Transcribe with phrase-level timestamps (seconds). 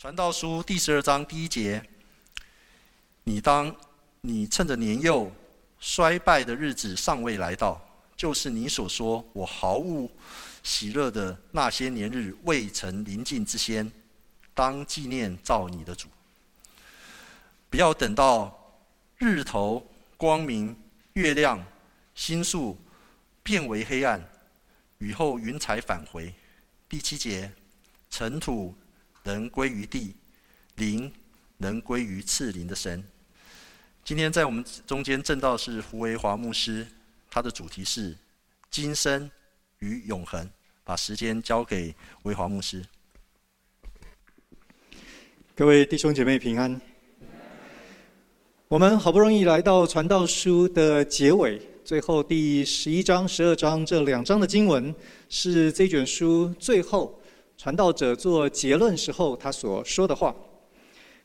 [0.00, 1.82] 传道书第十二章第一节：
[3.24, 3.74] 你当
[4.20, 5.28] 你趁着年幼、
[5.80, 7.84] 衰败的日子尚未来到，
[8.16, 10.08] 就是你所说我毫无
[10.62, 13.90] 喜乐的那些年日未曾临近之先，
[14.54, 16.06] 当纪念造你的主。
[17.68, 18.56] 不要等到
[19.16, 19.84] 日头
[20.16, 20.76] 光明、
[21.14, 21.60] 月亮、
[22.14, 22.78] 星宿
[23.42, 24.24] 变为黑暗，
[24.98, 26.32] 雨后云彩返回。
[26.88, 27.50] 第七节，
[28.08, 28.72] 尘土
[29.28, 30.14] 能归于地，
[30.76, 31.12] 灵
[31.58, 33.04] 能归于赐灵的神。
[34.02, 36.86] 今天在我们中间证道是胡维华牧师，
[37.30, 38.16] 他的主题是
[38.70, 39.30] 今生
[39.80, 40.48] 与永恒。
[40.82, 42.82] 把时间交给维华牧师。
[45.54, 46.80] 各位弟兄姐妹平安。
[48.68, 54.94] 我们好不容易来到传道书的结尾，最后第十一章、十二章这两章的经文，
[55.28, 57.17] 是这卷书最后
[57.58, 60.32] 传道者做结论时候他所说的话。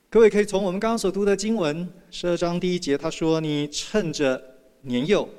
[0.10, 4.44] 各位可以从我们刚刚所读的经文，十二章第一节，他说：“你趁着
[4.82, 5.30] 年幼。”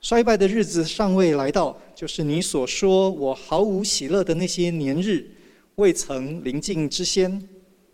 [0.00, 5.26] 衰败的日子尚未来到，就是你所说我毫无喜乐的那些年日，
[5.74, 7.46] 未曾临近之先，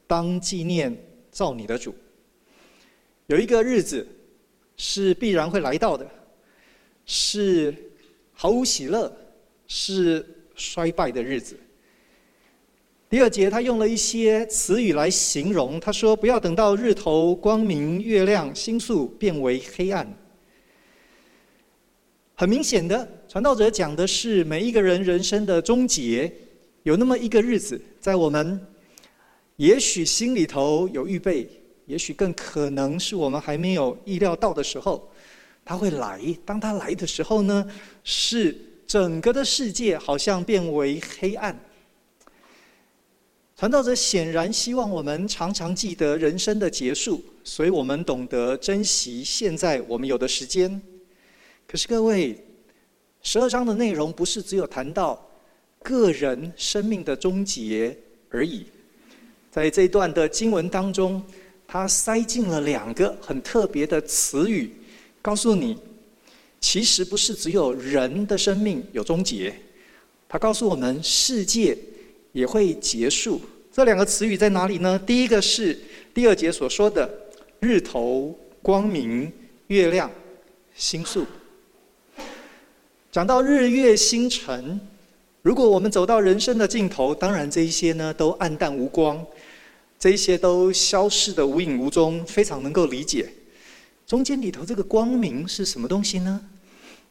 [0.06, 0.96] 当纪念
[1.32, 1.92] 造你的主。
[3.26, 4.06] 有一个日子
[4.76, 6.08] 是必然会来到的，
[7.06, 7.74] 是
[8.32, 9.12] 毫无喜乐，
[9.66, 10.24] 是
[10.54, 11.58] 衰败的日子。
[13.10, 20.06] 第二节他用了一些词语来形容，他说：“不要等到日头光明、月亮、星宿变为黑暗。”
[22.36, 26.30] 很明显的，传道者讲的是每一个人人生的终结，
[26.82, 28.60] 有那么一个日子，在我们
[29.56, 31.48] 也许心里头有预备，
[31.86, 35.10] 也许更可能是我们还没有意料到的时候，
[35.64, 36.20] 他会来。
[36.44, 37.66] 当他来的时候呢，
[38.04, 38.54] 是
[38.86, 41.58] 整个的世界好像变为黑暗。
[43.58, 50.80] 传道者显然希望我们常常记得人生的结束，所以我们懂得珍惜现在我们有的时间。
[51.66, 52.40] 可是各位，
[53.20, 55.28] 十二章的内容不是只有谈到
[55.82, 57.98] 个人生命的终结
[58.30, 58.64] 而已，
[59.50, 61.20] 在这一段的经文当中，
[61.66, 64.70] 他塞进了两个很特别的词语，
[65.20, 65.76] 告诉你，
[66.60, 69.52] 其实不是只有人的生命有终结，
[70.28, 71.76] 他告诉我们世界
[72.38, 73.40] 也会结束。
[73.72, 74.96] 这两个词语在哪里呢？
[75.04, 75.76] 第一个是
[76.14, 77.12] 第二节所说的
[77.58, 78.32] 日头、
[78.62, 79.32] 光明、
[79.66, 80.08] 月亮、
[80.76, 81.26] 星宿。
[83.10, 84.80] 讲到日月星辰，
[85.42, 89.26] 如果我们走到人生的尽头，当然这一些呢都黯淡无光，
[89.98, 93.28] 这一些都消失得无影无踪，非常能够理解。
[94.06, 96.40] 中间里头这个光明是什么东西呢？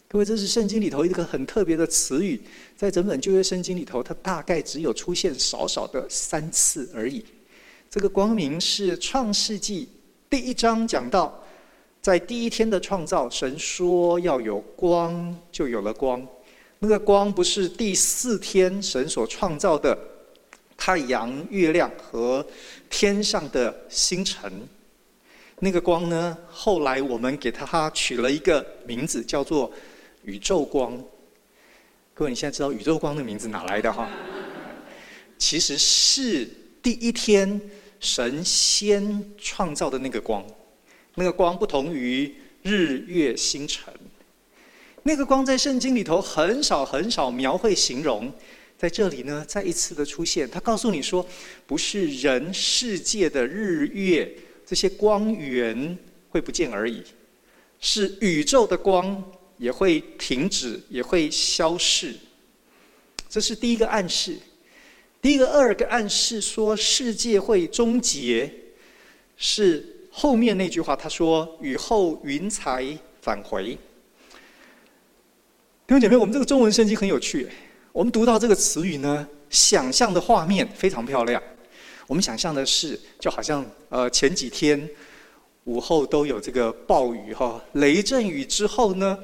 [0.09, 2.41] 各位，这是圣经里头一个很特别的词语，
[2.77, 7.25] 在整本旧约圣经里头，它大概只有出现少少的三次而已。
[7.89, 9.89] 这个光明是创世纪
[10.29, 11.43] 第一章讲到。
[11.99, 16.25] 在第一天的创造，神说要有光，就有了光。
[16.79, 19.97] 那个光不是第四天神所创造的
[20.77, 22.45] 太阳、月亮和
[22.89, 24.49] 天上的星辰。
[25.59, 29.69] 那个光呢，后来我们给它取了一个名字，叫做
[30.27, 31.01] 宇宙光。
[32.13, 34.09] 各位，你现在知道宇宙光的名字哪来的哈？
[35.37, 36.45] 其实是
[36.83, 37.59] 第一天
[38.01, 40.45] 神先创造的那个光。
[41.15, 43.93] 那个光不同于日月星辰，
[45.03, 48.31] 那个光在圣经里头很少很少描绘形容，
[48.77, 51.25] 在这里呢再一次的出现，他告诉你说，
[51.65, 54.29] 不是人世界的日月
[54.65, 55.97] 这些光源
[56.29, 57.01] 会不见而已，
[57.79, 59.23] 是宇宙的光
[59.57, 62.15] 也会停止，也会消逝。
[63.29, 64.37] 这是第一个暗示。
[65.21, 68.53] 第一个二个暗示说世界会终结，
[69.35, 69.93] 是。
[70.19, 72.83] 后面那句话，他说：“雨后云彩
[73.21, 73.77] 返回。”
[75.85, 77.47] 弟兄姐妹，我们这个中文圣经很有趣。
[77.91, 81.39] 我们读到这个词语呢，想象的画面非常漂亮。
[82.07, 84.89] 我们想象的是，就好像呃前几天
[85.65, 89.19] 午后都有这个暴雨哈，雷阵雨之后呢，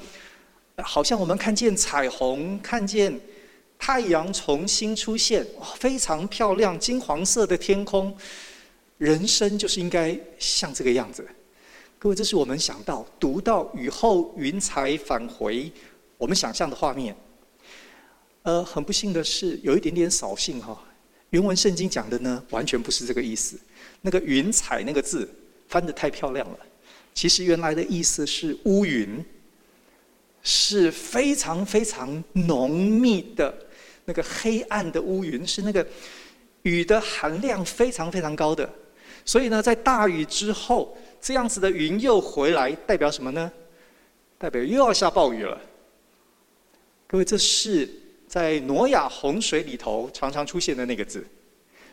[0.78, 3.20] 好像我们看见彩虹，看见
[3.78, 5.46] 太阳重新出现，
[5.78, 8.16] 非常漂亮，金黄色的天空。
[8.98, 11.28] 人生就是应该像这个样子，
[12.00, 15.70] 各位，这是我们想到读到雨后云彩返回，
[16.18, 17.14] 我们想象的画面。
[18.44, 20.82] 呃，很不幸的是，有一点点扫兴哈。
[21.32, 23.60] 原文圣经讲的呢，完全不是这个意思。
[24.02, 25.30] 那个云彩那个字
[25.68, 26.58] 翻得太漂亮了，
[27.14, 29.24] 其实原来的意思是乌云，
[30.44, 33.52] 是非常非常浓密的
[34.06, 35.84] 那个黑暗的乌云，是那个。
[36.64, 38.74] 雨的含量非常非常高的。
[39.26, 43.52] 所以呢，在大雨之后，这样子的云又回来，代表什么呢？
[44.38, 45.60] 代表又要下暴雨了。
[47.06, 47.90] 各位，这是
[48.30, 51.28] 在挪亚洪水里头常常出现的那个字。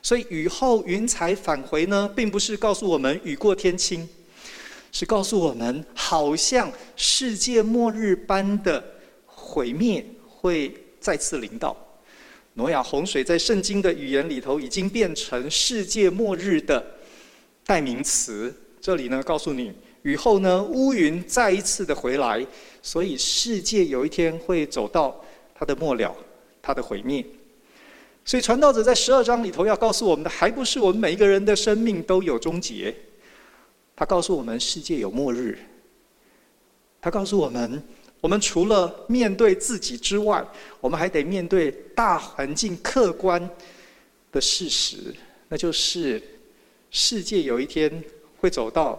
[0.02, 4.08] 所以雨后云彩返回呢，并不是告诉我们雨过天晴，
[4.92, 8.82] 是告诉我们好像世界末日般的
[9.24, 11.76] 毁灭会再次临到。
[12.54, 16.84] 挪亚洪水在圣经的语言里头已经变成世界末日的
[17.64, 18.52] 代名词。
[18.80, 19.72] 这里呢，告诉你，
[20.02, 22.44] 雨后呢，乌云再一次的回来，
[22.82, 25.22] 所以世界有一天会走到
[25.54, 26.14] 它的末了，
[26.60, 27.24] 它的毁灭。
[28.24, 32.94] 所以传道者在十二章里头要告诉我们的，还不是我们每一个人的生命都有终结。
[34.00, 35.58] 他告诉我们，世界有末日。
[37.02, 37.82] 他告诉我们，
[38.22, 40.42] 我们除了面对自己之外，
[40.80, 43.38] 我们还得面对大环境客观
[44.32, 45.14] 的事实，
[45.50, 46.22] 那就是
[46.90, 48.02] 世界有一天。
[48.40, 48.98] 会走到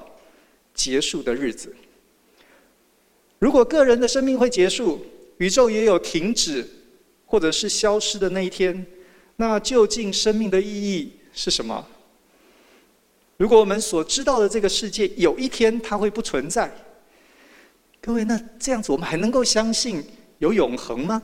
[0.71, 1.75] 结束的日子。
[3.39, 5.03] 如果个人的生命会结束，
[5.39, 6.63] 宇宙也有停止
[7.25, 8.86] 或者是消失的那一天，
[9.38, 11.83] 那究竟生命的意义是什么？
[13.41, 16.71] 如果我们所知道的这个世界有一天它会不存在，
[17.99, 20.03] 各位，那这样子我们还能够相信
[20.38, 21.19] 有永恒吗？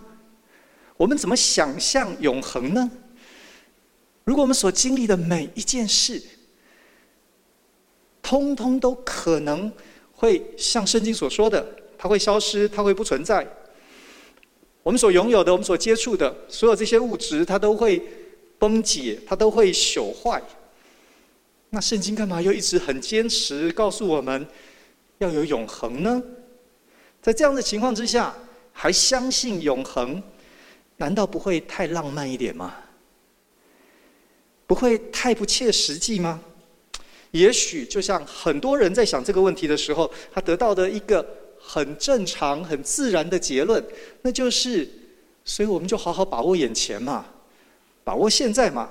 [0.98, 2.90] 我们怎么想象永恒呢？
[4.24, 6.20] 如果我们所经历的每一件事，
[8.24, 9.72] 通通都可能
[10.12, 11.64] 会像圣经所说的，
[12.00, 13.48] 它会消失，它会不存在。
[14.82, 18.02] 我们所拥有的，我们所接触的所有这些物质，它都会
[18.58, 20.42] 崩解，它都会朽坏。
[21.78, 24.48] 那圣经干嘛又一直很坚持告诉我们
[25.20, 26.20] 要有永恒呢？
[27.22, 28.34] 在这样的情况之下，
[28.74, 30.24] 还相信永恒，
[30.96, 32.74] 难道不会太浪漫一点吗？
[34.66, 36.42] 不会太不切实际吗？
[37.30, 41.24] 也许就像很多人在想这个问题的时候，他得到的一个
[41.60, 43.86] 很正常、很自然的结论，
[44.24, 44.90] 那就是：
[45.46, 47.24] 所以我们就好好把握眼前嘛，
[48.04, 48.90] 把握现在嘛，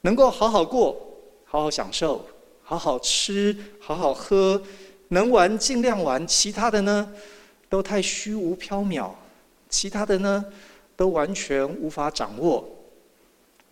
[0.00, 1.06] 能够好好过、
[1.52, 2.24] 好好享受、
[2.62, 4.62] 好好吃、好好喝，
[5.08, 7.12] 能玩尽量玩，其他的呢，
[7.68, 9.10] 都太虚无缥缈，
[9.68, 10.44] 其他的呢，
[10.94, 12.64] 都完全无法掌握。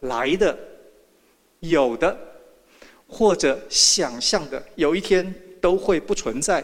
[0.00, 0.58] 来的，
[1.60, 2.18] 有的。
[3.06, 5.32] 或者想象的有一天
[5.62, 6.62] 都会不存在，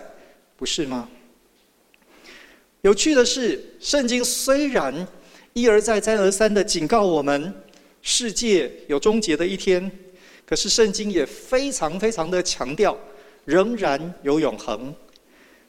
[0.56, 1.08] 不是吗？
[2.82, 5.06] 有趣的是，圣经虽然
[5.52, 7.54] 一而再、再而三的警告我们
[8.02, 9.90] 世界有终结的一天，
[10.46, 12.96] 可是圣经也非常非常的强调，
[13.44, 14.94] 仍然有永恒。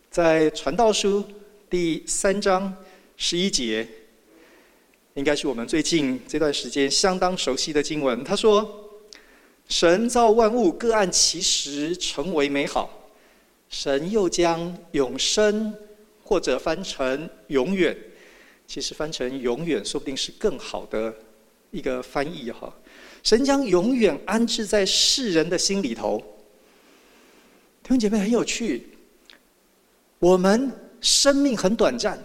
[0.09, 1.23] 在传道书
[1.69, 2.75] 第三章
[3.17, 3.87] 十一节，
[5.13, 8.23] 应该是我们最近这段时间相当熟悉的经文。
[8.23, 8.81] 他说。
[9.67, 13.09] 神造万物，各按其时成为美好。
[13.67, 15.73] 神又将永生，
[16.23, 17.97] 或者翻成永远，
[18.67, 21.11] 其实翻成永远，说不定是更好的
[21.71, 22.71] 一个翻译哈。
[23.25, 26.17] 神将永远安置在世人的心里头。
[27.83, 28.87] 弟兄姐妹很有趣，
[30.19, 32.17] 我们生命很短暂，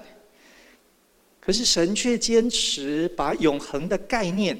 [1.40, 4.56] 可是神却坚持把永恒的概念、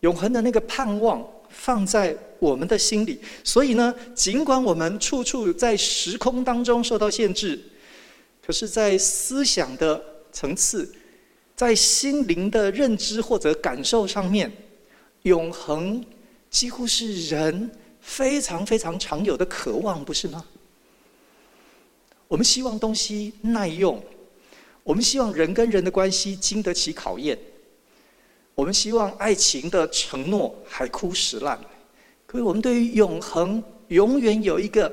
[0.00, 1.26] 永恒的那个盼望。
[1.54, 7.60] 放在我们的心里，所以呢，尽管我们处处在时空当中受到限制，
[8.40, 10.90] 可是，在思想的层次，
[11.54, 14.50] 在心灵的认知或者感受上面，
[15.22, 16.04] 永恒
[16.50, 20.44] 几乎是人非常非常常有的渴望，不是吗？
[22.28, 24.02] 我们希望东西耐用，
[24.82, 27.38] 我们希望人跟人的关系经得起考验。
[28.54, 31.58] 我们希望爱情的承诺海枯石烂，
[32.26, 34.92] 可是我们对于永恒永远有一个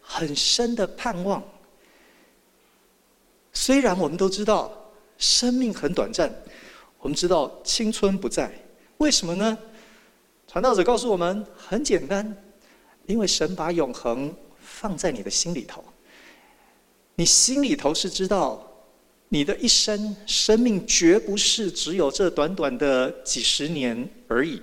[0.00, 1.42] 很深的盼望。
[3.52, 6.30] 虽然我们都知道生命很短暂，
[6.98, 8.52] 我们知道青春不在，
[8.98, 9.58] 为什么呢？
[10.46, 12.36] 传道者告诉我们很简单，
[13.06, 15.84] 因为神把永恒放在你的心里头，
[17.16, 18.64] 你心里头是知道。
[19.30, 24.62] 你的一生，生命绝不是只有这短短的几十年而已。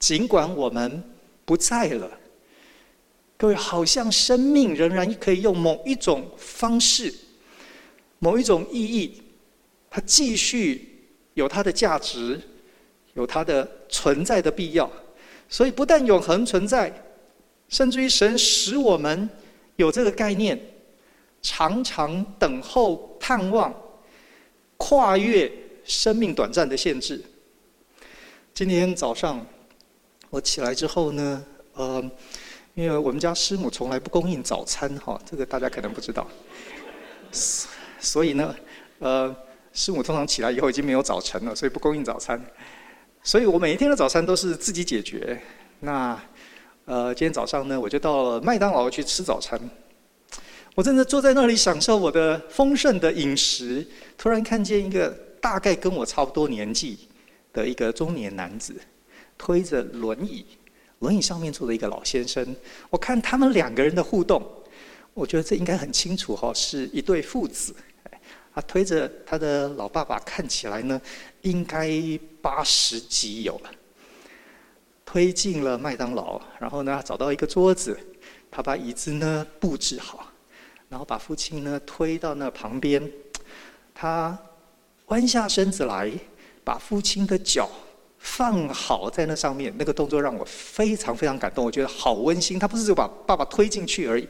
[0.00, 1.00] 尽管我们
[1.44, 2.10] 不在了，
[3.36, 7.14] 各位，好像生命仍然可以用某一种方式、
[8.18, 9.22] 某一种意义，
[9.88, 12.40] 它继续有它的价值，
[13.14, 14.90] 有它的存在的必要。
[15.48, 16.92] 所以，不但永恒存在，
[17.68, 19.28] 甚至于神使我们
[19.76, 20.58] 有这个概念，
[21.42, 23.74] 常常等候、盼望。
[24.78, 25.48] 跨越
[25.84, 27.22] 生命短暂的限制。
[28.52, 29.46] 今天早上
[30.28, 32.02] 我起来之后呢，呃，
[32.74, 36.26] 因为我们家师母从来不供应早餐哈，这个大家可能不知道，
[38.00, 38.52] 所以呢，
[38.98, 39.32] 呃，
[39.72, 42.44] 师母通常起来以后已经没有早晨了，所以不供应早餐，
[43.24, 45.40] 所以我每一天的早餐都是自己解决。
[45.80, 46.20] 那
[46.84, 49.58] 呃，今天早上呢，我就到了麦当劳去吃早餐。
[50.74, 53.86] 我正在坐在那里享受我的丰盛的饮食，
[54.18, 55.08] 突然看见一个
[55.40, 56.98] 大概跟我差不多年纪
[57.52, 58.74] 的一个中年男子，
[59.38, 60.44] 推着轮椅，
[60.98, 62.44] 轮椅上面坐着一个老先生。
[62.90, 64.42] 我看他们两个人的互动，
[65.14, 67.72] 我觉得这应该很清楚哈，是一对父子。
[68.54, 71.00] 他推着他的老爸爸，看起来呢，
[71.42, 71.90] 应该
[72.40, 73.70] 八十几有了。
[75.04, 77.98] 推进了麦当劳，然后呢，找到一个桌子，
[78.50, 80.26] 他把椅子呢布置好。
[80.88, 83.10] 然后把父亲呢推到那旁边，
[83.94, 84.38] 他
[85.06, 86.10] 弯下身子来，
[86.62, 87.68] 把父亲的脚
[88.18, 89.74] 放好在那上面。
[89.78, 92.58] 那个动作让我非常非常感动，我觉得好温馨。
[92.58, 94.28] 他不是只把爸爸推进去而已，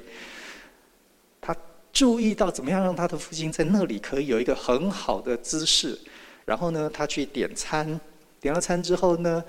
[1.93, 5.99] 注意到怎么样让他的父亲在那里可以有一个很好的姿势。
[6.45, 8.01] 然后呢，他去点餐，
[8.41, 9.43] 点了餐之后呢，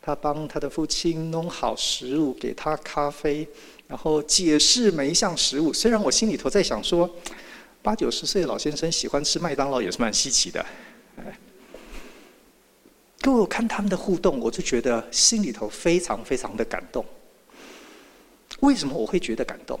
[0.00, 3.46] 他帮他的父亲弄好食物，给他咖啡。
[3.86, 7.08] 然后解释每一项食物，虽然我心里头在想说，
[7.82, 10.64] 八九十岁的老先生喜欢吃麦当劳也是蛮稀奇的。
[13.20, 17.04] 各位，我看他们的互动，我就觉得心里头非常非常的感动。
[18.60, 19.78] 为什么我会觉得感动？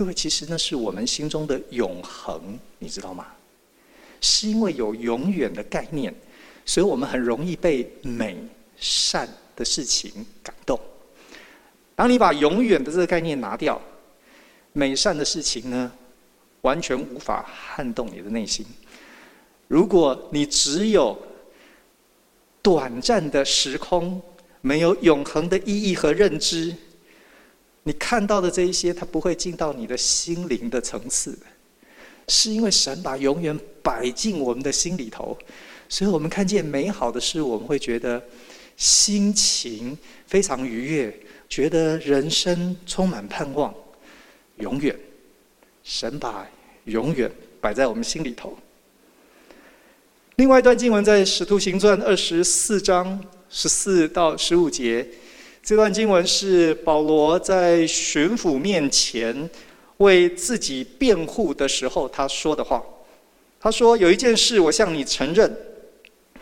[0.00, 3.26] 各位，其实那是我们心中的永恒，你知道吗？
[4.22, 6.14] 是因为有永远的概念，
[6.64, 8.34] 所以我们很容易被美
[8.78, 10.10] 善的事情
[10.42, 10.80] 感动。
[11.94, 13.78] 当你把永远的这个概念拿掉，
[14.72, 15.92] 美善的事情呢，
[16.62, 18.64] 完全无法撼动你的内心。
[19.68, 21.14] 如果你只有
[22.62, 24.18] 短暂的时空，
[24.62, 26.74] 没有永恒的意义和认知，
[27.82, 31.38] 你看到的这一些，它不会进到你的心灵的层次。
[32.28, 35.36] 是因为神把永远摆进我们的心里头，
[35.88, 38.22] 所以我们看见美好的事，我们会觉得
[38.76, 41.20] 心情非常愉悦。
[41.48, 43.74] 觉得人生充满盼望，
[44.58, 44.96] 永远，
[45.82, 46.48] 神把
[46.84, 47.28] 永远
[47.60, 48.56] 摆在我们心里头。
[50.36, 55.04] 另外一段经文在《使徒行传》二十四章十四到十五节，
[55.62, 59.48] 这段经文是保罗在巡抚面前
[59.98, 62.82] 为自己辩护的时候他说的话。
[63.60, 65.54] 他说：“有一件事我向你承认，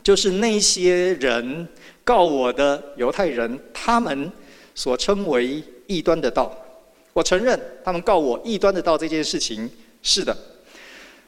[0.02, 1.66] 就是那些人
[2.04, 4.30] 告我的犹太人，他们。”
[4.78, 6.56] 所称为异端的道，
[7.12, 9.68] 我承认他们告我异端的道这件事情
[10.04, 10.37] 是的，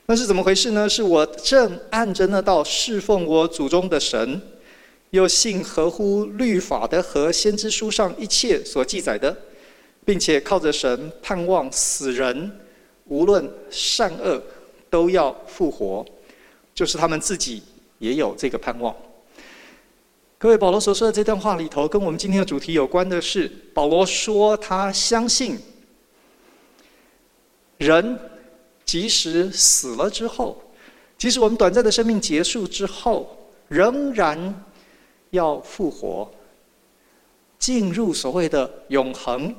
[0.07, 0.89] 那是怎么回事呢？
[0.89, 4.41] 是我正按着那道侍奉我祖宗的神，
[5.11, 9.37] 又信合乎律法的和先知书上一切所记载的，
[10.05, 12.61] 并且靠着神盼望死人
[13.07, 14.41] 无论善恶
[14.89, 16.05] 都要复活，
[16.75, 17.63] 就是他们自己
[17.99, 18.95] 也有这个盼望。
[20.39, 25.59] 各位，保罗所说的这段话里头，跟我们今天的主题有关的是，保罗说他相信，
[27.77, 28.19] 人
[28.85, 30.63] 即使死了之后，
[31.19, 34.65] 即使我们短暂的生命结束之后，仍然
[35.31, 36.31] 要复活，
[37.59, 39.55] 进入所谓的永恒。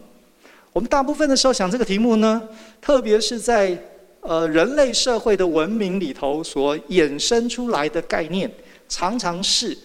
[0.73, 2.41] 我们大部分的时候想这个题目呢，
[2.79, 3.77] 特别是在
[4.21, 8.51] 呃人类社会的文明里头所衍生出来的概念，
[8.87, 9.77] 常常是。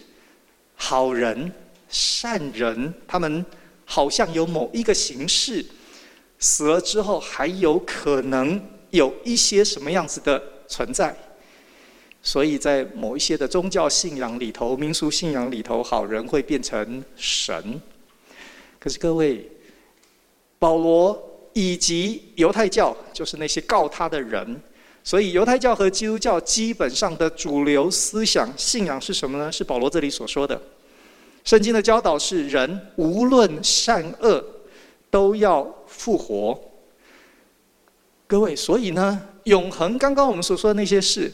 [0.79, 1.51] 好人、
[1.89, 3.43] 善人，他们
[3.87, 5.65] 好像有某一个形式，
[6.39, 11.17] 死了之后还有可能有一些什么样子的存在。
[12.27, 17.81] 所以在某一些的宗教信仰里头、民俗信仰里头，好人会变成神。
[18.81, 19.49] 可是各位，
[20.59, 21.17] 保罗
[21.53, 24.61] 以及犹太教，就是那些告他的人。
[25.05, 29.53] 所以，犹太教和基督教基本上的主流思想信仰是什么呢？
[29.53, 30.61] 是保罗这里所说的，
[31.45, 34.45] 圣经的教导是人无论善恶
[35.11, 36.61] 都要复活。
[38.27, 41.33] 各位，所以呢，永恒刚刚我们所说的那些事，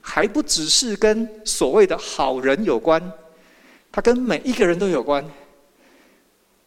[0.00, 3.12] 还不只是跟所谓的好人有关，
[3.92, 5.24] 它跟每一个人都有关。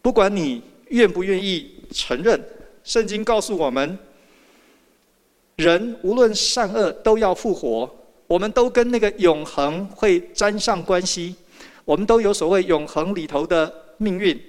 [0.01, 2.41] 不管你愿不愿意承认，
[2.83, 3.97] 圣经告诉我们。
[5.57, 7.87] 人无论善恶都要复活，
[8.25, 11.35] 我们都跟那个永恒会沾上关系，
[11.85, 14.41] 我们都有所谓永恒里头的命运，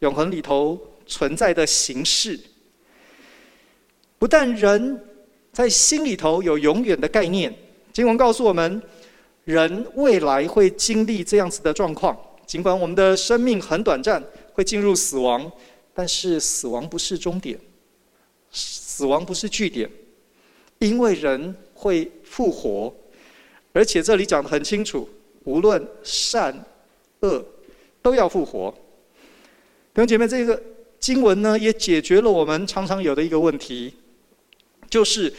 [0.00, 2.38] 永恒里头存在的形式。
[4.18, 5.00] 不但人
[5.52, 7.54] 在心里头有永远的概念，
[7.92, 8.80] 经文告诉我们，
[9.44, 12.16] 人未来会经历这样子的状况，
[12.46, 15.50] 尽管我们的生命很短暂，会进入死亡，
[15.92, 17.58] 但是死亡不是终点，
[18.52, 19.90] 死亡不是句点，
[20.78, 22.94] 因为人会复活，
[23.72, 25.08] 而且这里讲得很清楚，
[25.44, 26.64] 无论善
[27.20, 27.44] 恶
[28.00, 28.72] 都要复活。
[29.92, 30.62] 弟兄姐妹，这个
[31.00, 33.94] 经文呢，也解决了我们常常有的一个问题，
[34.88, 35.32] 就是。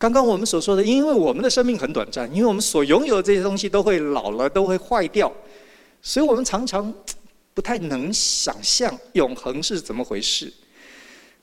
[0.00, 5.30] 刚刚我们所说的，因为我们的生命很短暂，因为我们所拥有的这些东西都会老了，都会坏掉，
[6.00, 6.90] 所以我们常常
[7.52, 10.50] 不太能想象永恒是怎么回事。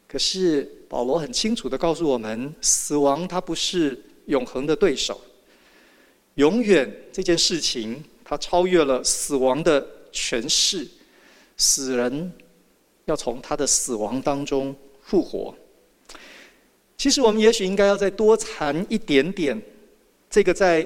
[0.08, 5.22] 可是保罗很清楚地告诉我们，死亡它不是永恒的对手，
[6.34, 10.88] 永远这件事情它超越了死亡的权势，
[11.58, 12.34] 死人
[13.06, 15.54] 要从他的死亡当中复活。
[16.98, 19.62] 其实我们也许应该要再多谈一点点，
[20.32, 20.86] 这个在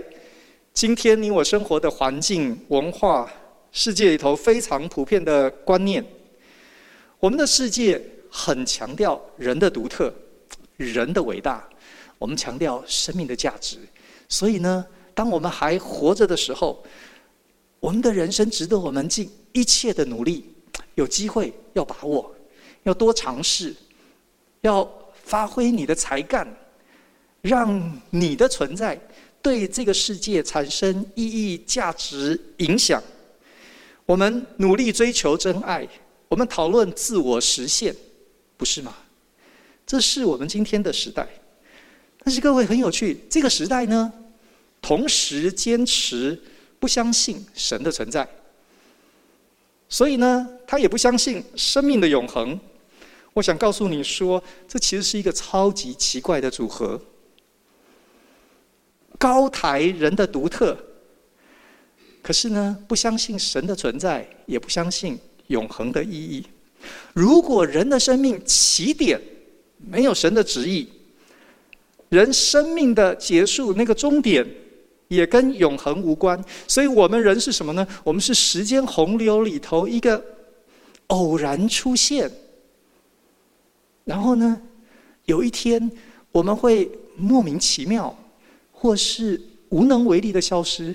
[0.73, 3.31] 今天你我生活的环境、文化、
[3.71, 6.05] 世界里头非常普遍的观念。
[7.17, 10.13] 我们的世界很强调人的独特、
[10.75, 11.65] 人的伟大，
[12.19, 13.77] 我们强调生命的价值。
[14.27, 16.83] 所以呢，当我们还活着的时候，
[17.79, 20.43] 我们的人生值得我们尽一切的努力，
[20.95, 22.35] 有机会要把握，
[22.83, 23.73] 要多尝试，
[24.59, 24.97] 要。
[25.23, 26.47] 发挥你的才干，
[27.41, 28.99] 让你的存在
[29.41, 33.01] 对这个世界产生意义、价值、影响。
[34.05, 35.87] 我们努力追求真爱，
[36.27, 37.95] 我们讨论自我实现，
[38.57, 38.95] 不是吗？
[39.85, 41.27] 这是我们今天的时代。
[42.23, 44.11] 但是各位很有趣，这个时代呢，
[44.81, 46.39] 同时坚持
[46.79, 48.27] 不相信神的存在，
[49.89, 52.59] 所以呢，他也不相信生命的永恒。
[53.33, 56.99] 我想告诉你说，这其实是一个超级奇怪的组合。
[59.17, 60.77] 高台人的独特，
[62.21, 66.45] 可是呢，不相信神的存在，也不相信永恒的意义。
[67.13, 69.21] 如果人的生命起点
[69.77, 70.89] 没有神的旨意，
[72.09, 74.45] 人生命的结束那个终点
[75.07, 76.43] 也跟永恒无关。
[76.67, 77.87] 所以我们人是什么呢？
[78.03, 80.21] 我们是时间洪流里头一个
[81.07, 82.29] 偶然出现。
[84.11, 84.61] 然后呢，
[85.23, 85.89] 有一天
[86.33, 88.13] 我们会莫名其妙，
[88.73, 90.93] 或是无能为力的消失。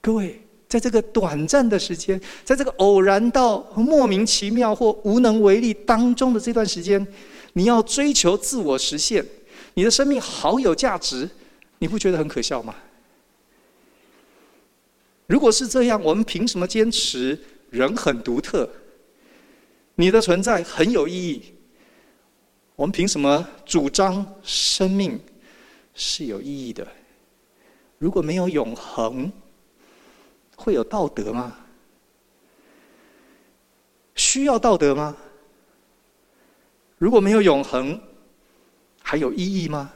[0.00, 7.04] 各位，在这个短暂的时间，在这个偶然到莫名其妙或无能为力当中的这段时间，
[7.54, 9.26] 你要追求自我实现，
[9.74, 11.28] 你的生命好有价值，
[11.80, 12.76] 你不觉得很可笑吗？
[15.26, 17.36] 如果是这样，我们凭什么坚持
[17.70, 18.70] 人很独特？
[19.96, 21.54] 你的存在很有意义，
[22.76, 25.20] 我们凭什么主张生命
[25.94, 26.86] 是有意义的？
[27.98, 29.32] 如果没有永恒，
[30.56, 31.56] 会有道德吗？
[34.16, 35.16] 需要道德吗？
[36.98, 38.00] 如果没有永恒，
[39.02, 39.92] 还有意义吗？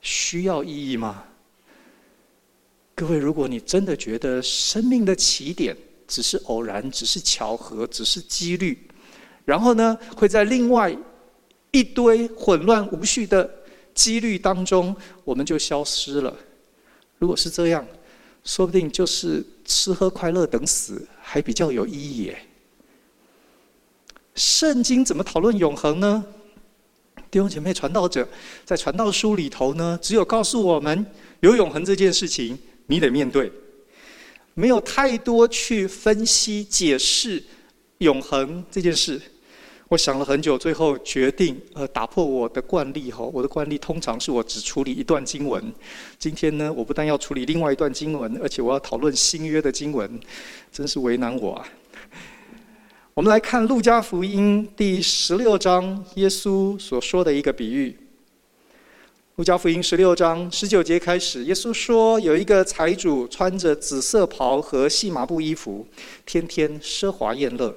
[0.00, 1.24] 需要意义吗？
[2.94, 5.76] 各位，如果你真的觉得生命的起点，
[6.12, 8.86] 只是偶然，只是巧合，只是几率，
[9.46, 10.94] 然后呢，会在另外
[11.70, 13.50] 一堆混乱无序的
[13.94, 14.94] 几率当中，
[15.24, 16.36] 我们就消失了。
[17.18, 17.86] 如果是这样，
[18.44, 22.38] 说不定就是吃喝快乐等死还比较有意义耶。
[24.34, 26.22] 圣经怎么讨论永恒呢？
[27.30, 28.28] 弟兄姐妹，传道者
[28.66, 31.06] 在传道书里头呢，只有告诉我们
[31.40, 33.50] 有永恒这件事情，你得面对。
[34.54, 37.42] 没有太多去分析解释
[37.98, 39.20] 永恒这件事，
[39.88, 43.24] 我想了很久，最后决定呃打破我的惯例哈。
[43.32, 45.72] 我的惯例通常是我只处理一段经文，
[46.18, 50.20] 今天呢，我不但要处理另外一段经文，而且我要讨论新约的经文，
[50.70, 51.66] 真是为难我啊。
[53.14, 57.96] 我们来看路加福音第十六章，耶稣所说的一个比喻。
[59.36, 65.86] 路加福音十六章十九节开始，耶稣说：“有一个财主穿着紫色袍和细麻布衣服，
[66.26, 67.72] 天天奢华宴乐；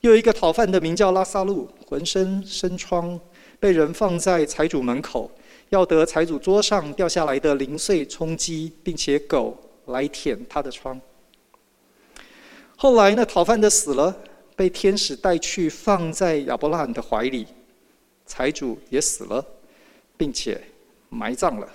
[0.00, 3.20] 又有一个讨饭的名叫拉撒路，浑身生疮，
[3.60, 5.30] 被人放在财主门口，
[5.68, 9.56] 要得财主桌上掉下来的零碎充饥，并且狗
[9.86, 11.00] 来舔他的疮。
[12.74, 14.12] 后来那讨饭的死了，
[14.56, 17.46] 被天使带去放在亚伯拉罕的怀里，
[18.26, 19.46] 财主也死了。”
[20.24, 20.58] 并且
[21.10, 21.70] 埋葬了。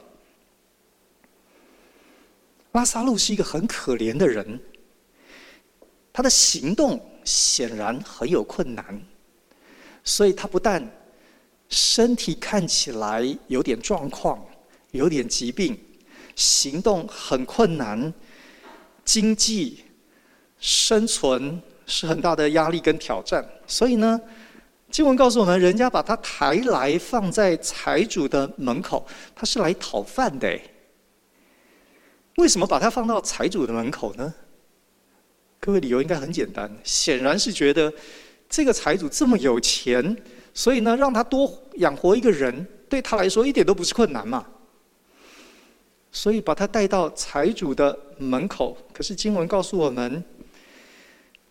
[2.72, 4.60] 拉撒路是一个很可怜的人，
[6.12, 9.00] 他的行动显然很有困难，
[10.04, 10.84] 所以他不但
[11.70, 14.44] 身体看起来有点状况，
[14.90, 15.80] 有点疾病，
[16.36, 18.12] 行动很困难，
[19.06, 19.84] 经济
[20.60, 24.20] 生存是很大的压力跟挑战，所以呢，
[24.92, 30.60] 经文告诉我们，人家把他抬来放在财主的门口，他是来讨饭的。
[32.38, 34.34] 为什么把他放到财主的门口呢？
[35.60, 37.94] 各位理由应该很简单，显然是觉得
[38.50, 40.18] 这个财主这么有钱，
[40.54, 44.46] 所以呢，让他多养活一个人，对他来说一点都不是困难嘛。
[46.12, 48.76] 所以把他带到财主的门口。
[48.92, 50.24] 可是经文告诉我们，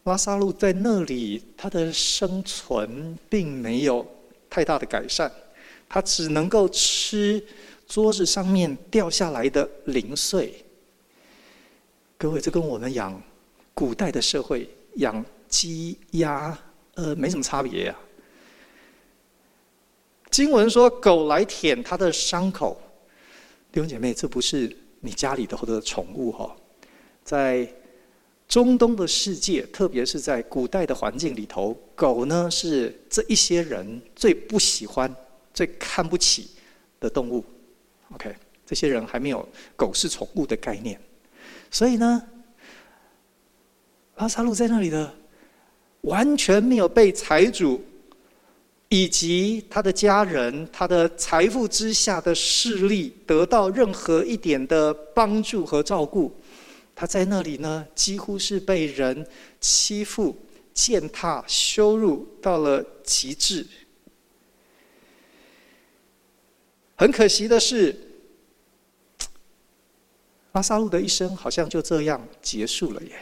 [0.09, 4.07] 拉萨路在那里，他的生存并没有
[4.49, 5.31] 太大的改善，
[5.88, 7.42] 他只能够吃
[7.87, 10.64] 桌子上面掉下来的零碎。
[12.16, 13.23] 各位，这跟我们养
[13.75, 16.59] 古代的社会养鸡鸭，
[16.94, 17.97] 呃，没什么差别呀。
[20.31, 22.81] 经文说，狗来舔他的伤口。
[23.71, 26.57] 弟兄姐妹，这不是你家里的或者宠物哈，
[27.23, 27.71] 在
[28.49, 35.15] 中东的世界，特别是在古代的环境里头，狗呢是这一些人最不喜欢、
[35.53, 36.49] 最看不起
[36.99, 37.45] 的动物。
[38.15, 38.35] OK，
[38.65, 40.99] 这些人还没有狗是宠物的概念。
[41.71, 42.23] 所以呢，
[44.17, 45.15] 拉萨路在那里的
[46.01, 47.85] 完全没有被财主
[48.89, 56.35] 以及他的家人、他的财富之下的势力得到任何一点的帮助和照顾。
[57.01, 59.25] 他在那里呢，几乎是被人
[59.61, 60.37] 欺负、
[60.75, 63.65] 践踏、羞辱到了极致。
[66.97, 67.95] 很可惜的是。
[70.53, 73.13] 拉萨路的一生好像就这样结束了耶。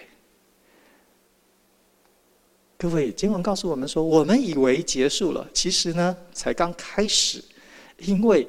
[2.79, 7.45] 各位，经文告诉我们说，我们以为结束了，其实呢，才刚开始。
[7.99, 8.49] 因为，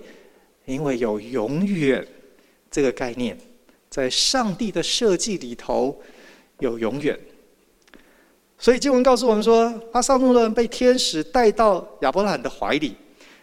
[0.64, 2.08] 因为有永远
[2.72, 3.38] 这个概念，
[3.98, 6.00] 在上帝的设计里头
[6.60, 7.20] 有永远。
[8.60, 12.96] 所以经文告诉我们说，阿撒路呢被天使带到亚伯拉罕的怀里。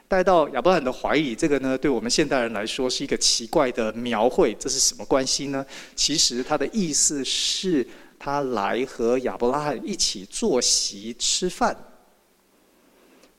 [0.07, 4.55] 带到亚伯拉罕的怀里，这个呢，对我们现代人来说是一个奇怪的描绘。
[4.61, 5.65] 这是什么关系呢？
[5.97, 7.85] 其实他的意思是，
[8.19, 11.77] 他来和亚伯拉罕一起坐席吃饭。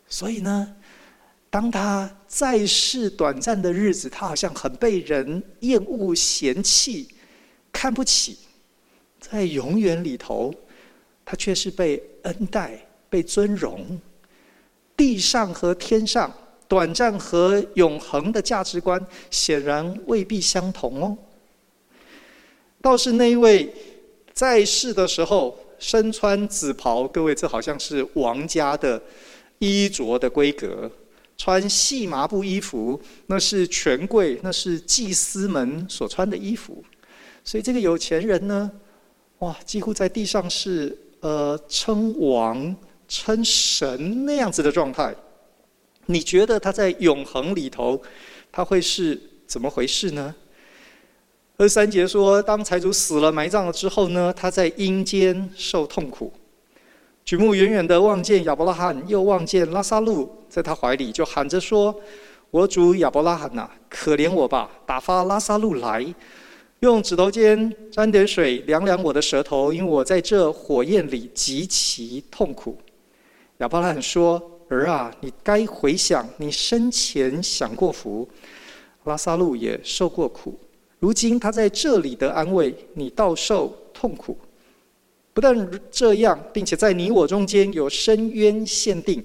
[0.09, 0.75] 所以呢，
[1.55, 7.07] 当他在世短暂的日子，他好像很被人厌恶、嫌弃、
[7.71, 8.37] 看不起。
[9.21, 10.53] 在永远里头，
[11.23, 12.77] 他却是被恩待、
[13.09, 13.97] 被尊荣。
[14.97, 16.29] 地上和天上。
[16.67, 21.17] 短暂和永恒的价值观显然未必相同哦。
[22.81, 23.71] 倒是那一位
[24.33, 29.01] 在世的时候身穿紫袍，各位，这好像是王家的
[29.59, 30.89] 衣着的规格；
[31.37, 36.83] 穿细麻布衣服，那是权贵，那是祭司们所穿的衣服。
[37.43, 38.71] 所以这个有钱人呢，
[39.39, 42.75] 哇，几乎在地上是呃称王、
[43.07, 45.13] 称神那样子的状态。
[46.07, 48.01] 你觉得他在永恒里头，
[48.51, 50.33] 他会是怎么回事呢？
[51.57, 56.31] 二三节说，当财主死了、埋葬了之后呢，他在阴间受痛苦。
[57.23, 61.93] 举目远远的望见亚伯拉罕，又望见拉撒路在他怀里，就喊着说
[62.49, 66.05] ：“我主亚伯拉罕呐，可怜我吧，打发拉撒路来，
[66.79, 72.77] 用指头尖沾点水，凉凉我的舌头，因为我在这火焰里极其痛苦。”
[73.59, 74.51] 亚伯拉罕说。
[74.67, 78.27] 儿啊，你该回想你生前享过福，
[79.03, 80.59] 拉撒路也受过苦，
[80.97, 84.35] 如今他在这里得安慰，你倒受痛苦。
[85.35, 89.23] 不但这样，并且在你我中间有深渊限定，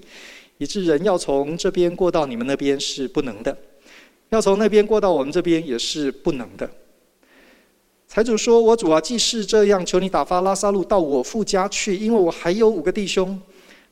[0.61, 3.57] 以致人要从这边过到你们那边是不能的，
[4.29, 6.69] 要从那边过到我们这边也是不能的。
[8.07, 13.41] 财主说：“我主啊，既是这样，求你打发拉撒路到我父家去，因为我还有五个弟兄。”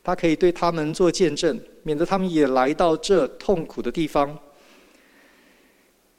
[0.04, 4.38] 他可以对他们做见证，免得他们也来到这痛苦的地方。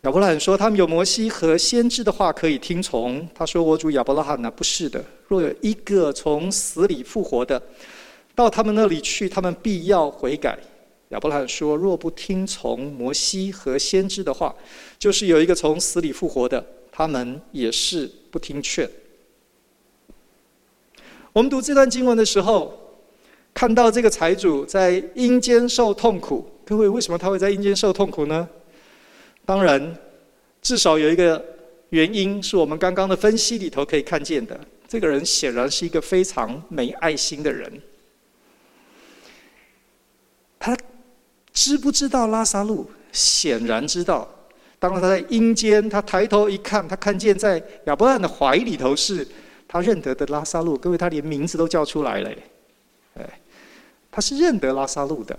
[0.03, 4.51] 亚伯拉罕说：“他们有摩西和先知的话可以听从。”他说：“我主亚伯拉罕呢？
[4.51, 5.05] 不是的。
[5.29, 7.63] 若有一个从死里复活的，
[8.41, 10.59] 到他们那里去，他们必要悔改。”
[11.11, 14.55] 亚伯拉罕说：“若不听从摩西和先知的话，
[14.99, 18.89] 就是有一个从死里复活的，他们也是不听劝。”
[21.33, 22.77] 我们读这段经文的时候。
[23.53, 28.49] 看到这个财主在阴间受痛苦，各位，为什么他会在阴间受痛苦呢？
[29.45, 29.99] 当然，
[30.63, 31.45] 至少有一个
[31.89, 34.59] 原因是我们刚刚的分析里头可以看见的。
[34.87, 37.71] 这个人显然是一个非常没爱心的人。
[40.61, 40.77] 他
[41.53, 42.89] 知不知道拉萨路？
[43.11, 44.29] 显然知道。
[44.79, 49.27] 当他在阴间，他抬头一看，他看见在亚伯拉罕的怀里头是
[49.67, 52.31] 他认得的拉萨路，各位他连名字都叫出来了，
[53.15, 53.41] 哎，
[54.11, 55.39] 他是认得拉萨路的。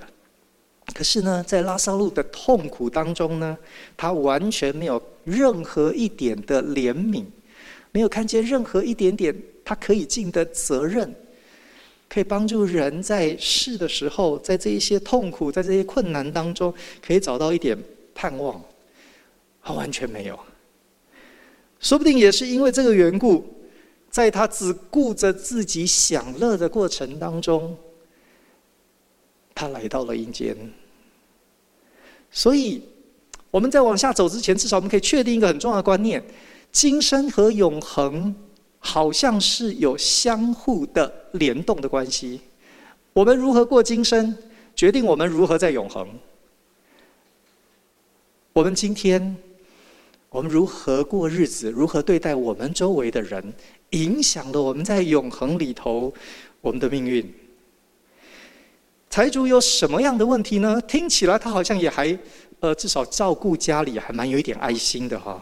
[0.94, 3.58] 可是呢，在拉萨路的痛苦当中呢，
[3.96, 7.24] 他完全没有任何一点的怜悯，
[7.92, 11.16] 没有看见任何一点点他可以尽的责任，
[12.12, 17.78] 可以帮助人在世的时候，在这一些痛苦、在这些困难当中，可以找到一点
[18.14, 18.62] 盼望。
[19.64, 20.38] 他完全没有。
[21.80, 23.46] 说不定也是因为这个缘故，
[24.10, 27.78] 在他只顾着自己享乐的过程当中，
[29.56, 30.54] 他来到了阴间。
[32.30, 32.82] 所以，
[33.50, 36.22] 我们在往下走之前，至少我们可以确定一个很重要的观念：
[36.74, 38.36] 今生和永恒
[38.84, 42.42] 好像是有相互的联动的关系。
[43.14, 44.36] 我们如何过今生，
[44.76, 46.06] 决定我们如何在永恒。
[48.54, 49.38] 我们今天，
[50.30, 53.54] 我们如何过日子，如何对待我们周围的人，
[53.92, 56.14] 影响了我们在永恒里头
[56.60, 57.34] 我们的命运。
[59.10, 60.82] 财主有什么样的问题呢？
[60.82, 62.18] 听起来他好像也还，
[62.62, 65.42] 呃，至少照顾家里还蛮有一点爱心的哈。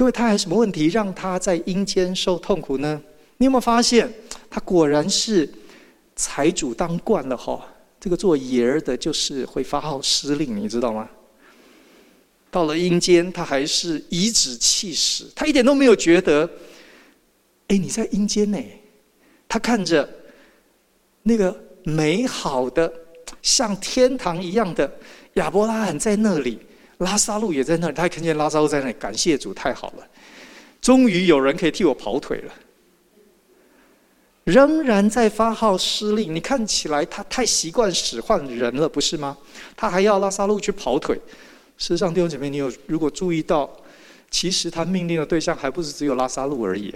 [0.00, 2.98] 各位，他还有什么问题让他在阴间受痛苦呢？
[3.36, 4.10] 你有没有发现，
[4.48, 5.46] 他果然是
[6.16, 7.62] 财主当惯了哈。
[8.00, 11.06] 这个做爷儿的就是会发号施令，你知道吗？
[12.50, 16.48] 到了阴间，他还是颐指气使，他一点都没有觉得，
[17.68, 18.58] 哎，你在阴间呢？
[19.46, 20.08] 他看着
[21.24, 21.54] 那个。
[21.82, 22.92] 美好的，
[23.40, 24.90] 像天堂一样的
[25.34, 26.58] 亚伯拉罕在那里，
[27.00, 27.94] 拉撒路也在那里。
[27.94, 30.08] 他看见拉撒路在那里，感谢主，太好了，
[30.80, 32.54] 终于有人可以替我跑腿了。
[34.44, 39.36] 仍然在发号施令，你看起来他太习惯使唤人了，不是吗？
[39.76, 41.14] 他还要拉撒路去跑腿。
[41.76, 43.70] 事实上，弟兄姐妹，你有如果注意到，
[44.30, 46.94] 其实他命令的对象还不是只有拉撒路而已。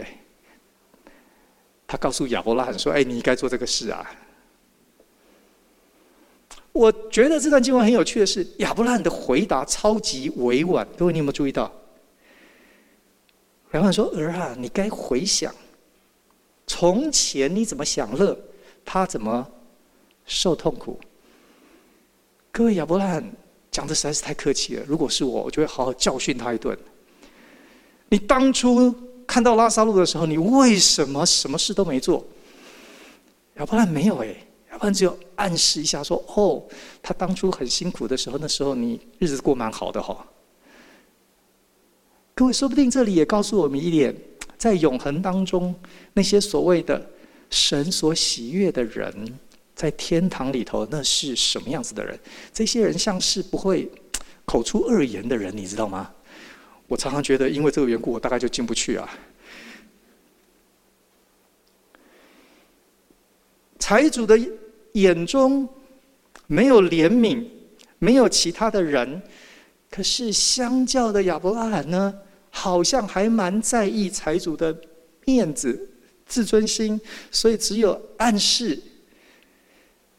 [1.87, 4.05] 他告诉亚伯拉罕说：“哎，你应该做这个事啊。”
[6.75, 10.85] 我觉得这段经文很有趣的是，亚伯拉罕的回答超级委婉。
[10.99, 11.63] 各位，你有没有注意到？
[11.63, 11.71] 亚
[13.71, 15.55] 伯拉罕说：“儿啊，你该回想，
[16.67, 18.37] 从前你怎么享乐，
[18.85, 19.49] 他怎么
[20.27, 20.99] 受痛苦。”
[22.51, 23.33] 各位，亚伯拉罕
[23.71, 24.85] 讲的实在是太客气了。
[24.85, 26.77] 如果是我，我就会好好教训他一顿。
[28.09, 28.93] 你当初
[29.29, 32.27] 看到拉撒路的时候，你为什么什么事都没做？
[33.59, 34.35] 亚伯拉罕没有哎。
[34.75, 36.61] 要不然只有暗示一下说：“哦，
[37.01, 40.27] 他当初很辛苦的时候，那时候你日子过蛮好的哈。”
[42.35, 44.13] 各位，说不定这里也告诉我们一点：
[44.59, 45.73] 在永恒当中，
[46.13, 47.09] 那些所谓的
[47.51, 49.39] 神所喜悦的人，
[49.77, 52.19] 在天堂里头，那是什么样子的人？
[52.53, 53.89] 这些人像是不会
[54.45, 56.13] 口出恶言的人，你知道吗？
[56.89, 59.09] 我常常觉得，因为这个缘故，我大概就进不去啊。
[63.79, 64.37] 财主的。
[64.95, 65.69] 眼中
[66.47, 67.45] 没有怜悯，
[67.99, 69.23] 没有其他的人，
[69.91, 72.15] 可是相较的亚伯拉罕呢，
[72.51, 74.77] 好像还蛮在意财主的
[75.25, 75.89] 面子、
[76.27, 78.81] 自尊心，所以只有暗示。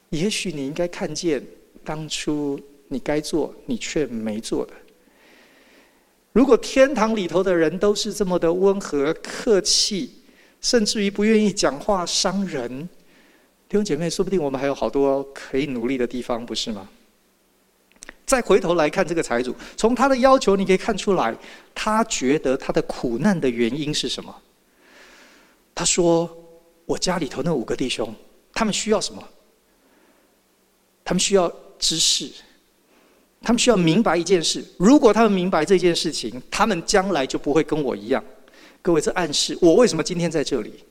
[0.09, 1.41] 也许你应该看见
[1.83, 2.59] 当初
[2.89, 4.73] 你该做，你却没做的。
[6.33, 10.11] 如果天堂里头的人都是这么的温和、客气，
[10.59, 12.89] 甚至于不愿意讲话伤人。
[13.67, 16.87] 弟兄姐妹，说不定我们还有好多可以努力的地方，不是吗？
[18.25, 21.35] 再回头来看这个财主，从他的要求你可以看出来，
[21.73, 24.35] 他觉得他的苦难的原因是什么？
[25.73, 26.29] 他说
[26.85, 28.13] ：“我家里头那五个弟兄，
[28.53, 29.21] 他们需要什么？
[31.03, 32.31] 他们需要知识，
[33.41, 34.63] 他们需要明白一件事。
[34.77, 38.23] 如果他们明白这件事情，他们将来就不会跟我一样。
[38.81, 40.83] 各位，这暗示我为什么今天在这里？”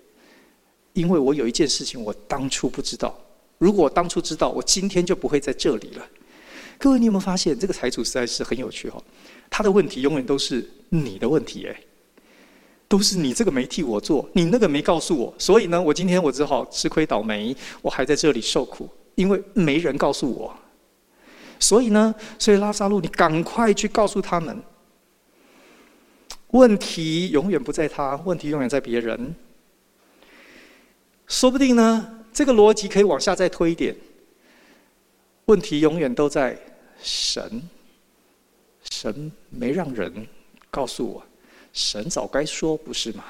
[0.95, 3.17] 因为我有一件事情，我当初不知道。
[3.59, 6.07] 如果我当初知道，我今天就不会在这里了。
[6.79, 9.03] 各位，你有没有发现这个财主实在是很有趣哈？
[9.51, 11.81] 他的问题永远都是你的问题哎，
[12.89, 20.55] 都是你这个没替我做，你那个没告诉我，所以呢，我今天我只好吃亏倒霉，我还在这里受苦，因为没人告诉我。
[21.59, 24.61] 所以呢，所以拉萨路，你赶快去告诉他们，
[26.49, 29.35] 问题永远不在他，问题永远在别人。
[31.27, 33.95] 说不定呢，这个逻辑可以往下再推一点。
[35.47, 36.59] 问题永远都在
[37.03, 37.63] 神，
[38.91, 40.27] 神没让人
[40.71, 41.23] 告诉我，
[41.73, 43.25] 神早该说，不是吗？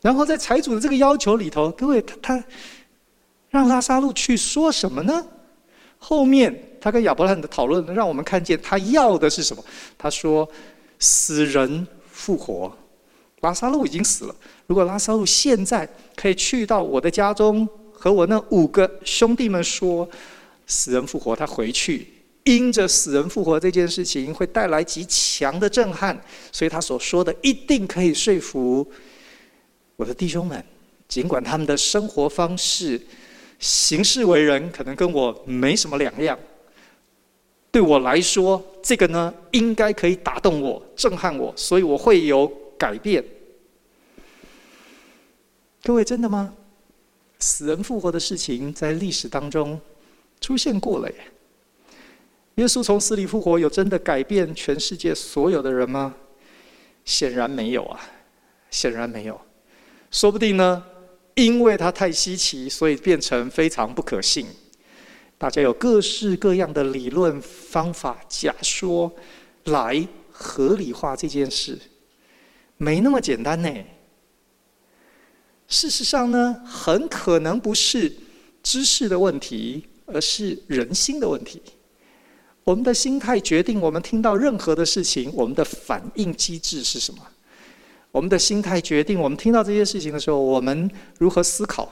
[0.00, 2.44] 然后在财主的这个要求里头，各位他他
[3.50, 5.24] 让拉撒路去说什么呢？
[5.98, 9.64] 后面他跟亚伯拉罕的讨论，让我们看见他要的是什么？
[9.96, 10.48] 他说：
[10.98, 12.76] 死人复活。
[13.42, 14.34] 拉撒路已经死了。
[14.66, 20.08] 如果拉撒路现在可以去到我的家中，和我那五个兄弟们说，
[20.66, 22.06] 死人复活，他回去，
[22.44, 26.18] 因着死人复活这件事情会带来极强的震撼，
[26.50, 28.88] 所以他所说的一定可以说服
[29.96, 30.64] 我的弟兄们，
[31.08, 33.00] 尽管他们的生活方式、
[33.58, 36.38] 行事为人可能跟我没什么两样。
[37.72, 42.50] 对我来说，这个呢，应该可以打动我、震撼我，所以我会有
[42.82, 43.24] 改变。
[45.84, 46.52] 各位，真的吗？
[47.38, 49.80] 死人复活的事情在历史当中
[50.40, 51.16] 出现过了耶。
[52.56, 56.16] 耶稣从死里复活，有真的改变全世界所有的人吗？
[57.04, 58.00] 显然没有啊，
[58.68, 59.40] 显然没有。
[60.10, 60.84] 说不定呢，
[61.34, 64.48] 因为他太稀奇，所以变成非常不可信。
[65.38, 69.12] 大家有各式各样的理论方法假说
[69.66, 71.78] 来合理化这件事，
[72.82, 73.72] 没那么简单呢。
[75.68, 78.12] 事实上呢，很可能不是
[78.60, 81.62] 知识的问题，而是人心的问题。
[82.64, 87.20] 我们的心态决定我们听到任何的事情，我们的反应机制是什么？
[88.10, 91.90] 我们的心态决定我们听到这些事情的时候，我们如何思考。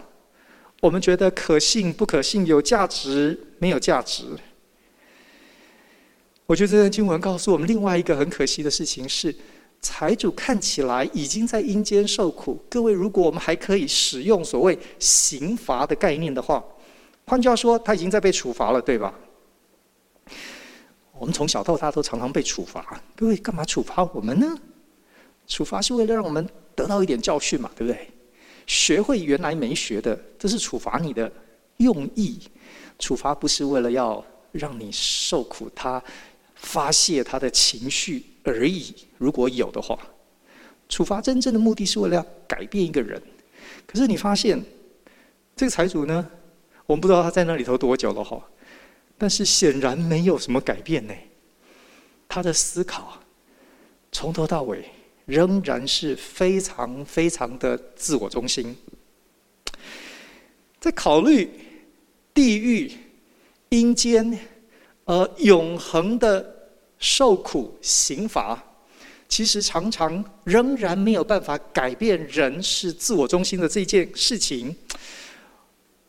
[0.81, 4.24] 我们觉得可信不可信，有价值没有价值？
[6.46, 9.35] 我觉得这段经文告诉我们另外一个很可惜的事情是：
[9.81, 12.62] 财主看起来已经在阴间受苦。
[12.69, 16.62] 各位，如果我们还可以使用所谓刑罚的概念的话，
[17.27, 19.14] 换句话说，他已经在被处罚了，对吧？
[21.19, 24.57] 我们从小到大都常常被处罚，各位干嘛处罚我们呢？
[25.47, 28.09] 处罚是为了让我们得到一点教训嘛，对不对？
[28.66, 31.31] 学会原来没学的，这是处罚你的
[31.79, 32.38] 用意。
[32.99, 36.03] 处罚不是为了要让你受苦，他
[36.61, 38.94] 发泄他的情绪而已。
[39.18, 39.99] 如果有的话，
[40.88, 43.20] 处罚真正的目的是为了要改变一个人。
[43.87, 44.62] 可是你发现，
[45.57, 46.31] 这个财主呢，
[46.87, 48.42] 我们不知道他在那里头多久了哈，
[49.18, 51.14] 但是显然没有什么改变呢。
[52.29, 53.20] 他的思考
[54.12, 54.85] 从头到尾。
[55.27, 58.77] 仍然是非常非常的自我中心，
[60.81, 61.49] 在考虑
[62.35, 62.90] 地狱、
[63.68, 64.37] 阴间，
[65.05, 68.63] 呃，永恒的受苦刑罚，
[69.29, 74.75] 其实常常仍然没有办法改变人是自我中心的这件事情。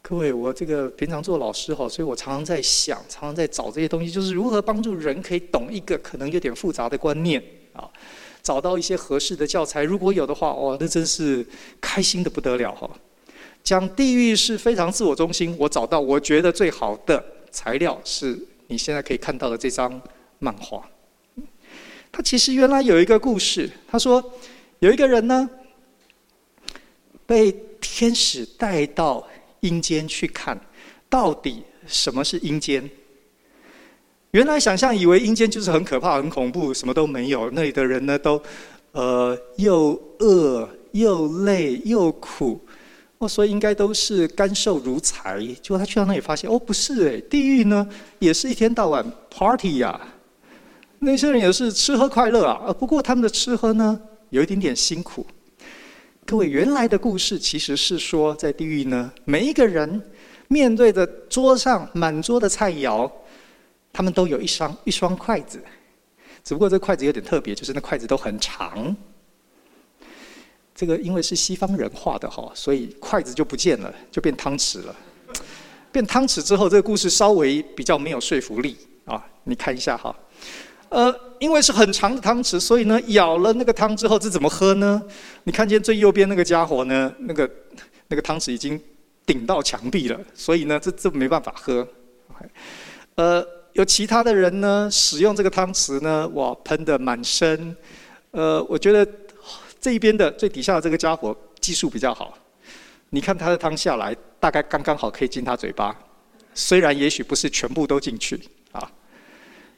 [0.02, 7.42] 各位，我这个平常做老师哈，所以我常常在想，常常在找这些东西，就是如何帮助人可以懂一个可能有点复杂的观念
[7.74, 7.90] 啊。
[8.44, 11.46] 找到一些合适的教材，如果有的话，哇，那真是
[11.80, 12.90] 开心的不得了哈！
[13.64, 18.36] 讲地狱是非常自我中心，我找到我觉得最好的材料是
[18.72, 20.02] 你现在可以看到的这张
[20.40, 20.90] 漫画。
[22.10, 24.24] 他其实原来有一个故事，他说
[24.80, 25.50] 有一个人呢，
[27.26, 29.28] 被天使带到
[29.60, 30.58] 阴间去看，
[31.10, 32.90] 到底什么是阴间？
[34.32, 37.52] 原来想象以为阴间就是很可怕、很恐怖，什么都没有。
[37.52, 38.42] 那里的人呢，都，
[38.94, 42.62] 呃，又饿又累又苦，
[43.22, 45.40] 哦，所以应该都是甘受如柴。
[45.62, 50.02] 结果他去到那里发现，哦，不是诶，地狱呢也是一天到晚 party 呀，
[50.98, 52.74] 那些人也是吃喝快乐啊。
[52.74, 55.24] 不过他们的吃喝呢，有一点点辛苦。
[56.26, 60.02] 各位，原来的故事其实是说，在地狱呢，每一个人
[60.48, 63.10] 面对着桌上满桌的菜肴。
[63.94, 65.62] 他们都有一双一双筷子，
[66.46, 68.96] 只不过这筷子有点特别，就是那筷子都很长。
[70.82, 74.96] 这个因为是西方人画的哈，所以筷子就不见了，就变汤匙了。
[75.92, 79.24] 变汤匙之后，这个故事稍微比较没有说服力啊。
[79.44, 80.16] 你看一下哈，
[80.90, 85.00] 呃，因为是很长的汤匙，所以呢，舀了那个汤之后，这怎么喝呢？
[85.44, 87.48] 你看见最右边那个家伙呢，那个
[88.08, 88.82] 那个汤匙已经
[89.24, 91.88] 顶到墙壁了，所以呢，这这没办法喝。
[93.14, 93.46] 呃。
[93.74, 97.74] 有其他的人呢，使用这个汤匙呢，哇，喷得满身。
[98.32, 99.08] 呃，我觉得
[99.82, 102.38] 这一边的最底下的这个家伙技术比较好。
[103.10, 105.94] 你看他的汤下来，大概刚刚好可以进他嘴巴，
[106.54, 108.40] 虽然也许不是全部都进去
[108.72, 108.90] 啊。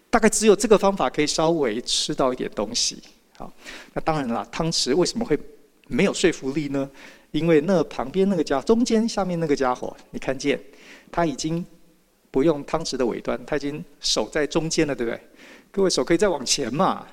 [0.09, 3.01] 大概只有这个方法可以稍微吃到一点东西。
[3.37, 3.51] 好，
[3.93, 5.39] 那当然了，汤匙为什么会
[5.87, 6.87] 没有说服力呢？
[7.31, 10.61] 因为那旁边那个家，中间下面那个家伙，你看见
[11.11, 11.65] 他已经。
[12.33, 15.21] 不用汤匙的尾端，他已经手在中间了，对不对？
[15.69, 17.05] 各位手可以再往前嘛，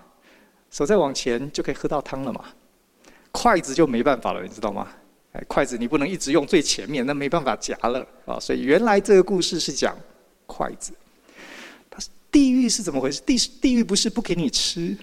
[0.70, 2.42] 手再往前就可以喝到汤了嘛。
[3.32, 4.88] 筷子就没办法了，你知道吗？
[5.32, 8.38] 哎，筷子你不能一直用最前面，那没办法夹了啊。
[8.40, 9.96] 所以原来这个故事是讲
[10.46, 10.92] 筷子。
[11.88, 13.20] 它是地狱是怎么回事？
[13.20, 14.96] 地地狱不是不给你吃，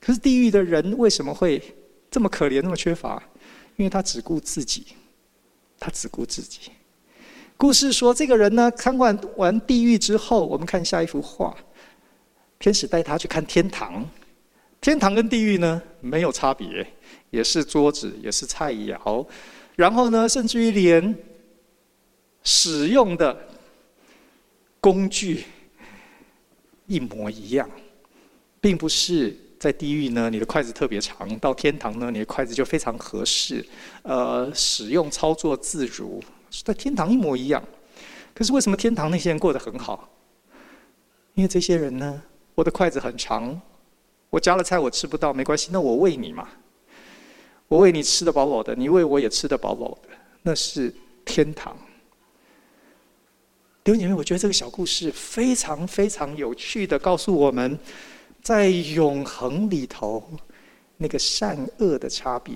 [0.00, 1.62] 可是地狱的人为什么会
[2.10, 3.22] 这么可怜，那么缺乏？
[3.76, 4.88] 因为他只顾自己，
[5.80, 6.70] 他只顾自己。
[7.56, 11.56] 故事说，这个人呢，参观完地狱之后，我们看下一幅画，
[12.58, 14.06] 天使带他去看天堂。
[14.80, 16.86] 天堂跟地狱呢，没有差别，
[17.32, 19.26] 也是桌子，也是菜肴，
[19.74, 21.16] 然后呢，甚至于连
[22.44, 23.48] 使用的
[24.80, 25.44] 工具
[26.86, 27.68] 一模一样，
[28.60, 33.64] 并不是在地狱呢，你的筷子特别长；到天堂呢，你的筷子就非常合适，
[34.02, 36.22] 呃，使用操作自如，
[36.62, 37.62] 在天堂一模一样。
[38.34, 40.06] 可是为什么天堂那些人过得很好？
[41.32, 42.22] 因为这些人呢，
[42.54, 43.58] 我的筷子很长。
[44.28, 46.46] 我夹了菜，我吃不到，没关系，那我喂你嘛。
[47.72, 50.10] 我喂你吃得饱饱的，你喂我也吃得饱饱的，
[50.42, 50.94] 那是
[51.24, 51.74] 天堂。
[53.82, 57.78] 弟兄姐妹，我觉得这个小故事非常非常有趣的，告诉我们，
[58.42, 60.22] 在永恒里头
[60.98, 62.54] 那个善恶的差别。